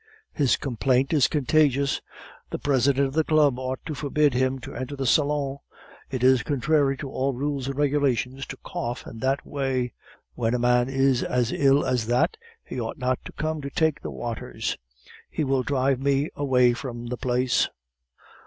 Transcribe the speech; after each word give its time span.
"His 0.33 0.57
complaint 0.57 1.13
is 1.13 1.27
contagious." 1.27 2.01
"The 2.49 2.57
president 2.57 3.05
of 3.05 3.13
the 3.13 3.23
Club 3.23 3.59
ought 3.59 3.85
to 3.85 3.93
forbid 3.93 4.33
him 4.33 4.57
to 4.61 4.73
enter 4.73 4.95
the 4.95 5.05
salon." 5.05 5.59
"It 6.09 6.23
is 6.23 6.41
contrary 6.41 6.97
to 6.97 7.09
all 7.11 7.33
rules 7.35 7.67
and 7.67 7.77
regulations 7.77 8.47
to 8.47 8.57
cough 8.63 9.05
in 9.05 9.19
that 9.19 9.45
way!" 9.45 9.93
"When 10.33 10.55
a 10.55 10.57
man 10.57 10.89
is 10.89 11.21
as 11.21 11.51
ill 11.51 11.85
as 11.85 12.07
that, 12.07 12.35
he 12.63 12.81
ought 12.81 12.97
not 12.97 13.23
to 13.25 13.31
come 13.33 13.61
to 13.61 13.69
take 13.69 14.01
the 14.01 14.09
waters" 14.09 14.75
"He 15.29 15.43
will 15.43 15.61
drive 15.61 15.99
me 15.99 16.31
away 16.35 16.73
from 16.73 17.05
the 17.05 17.17
place." 17.17 17.69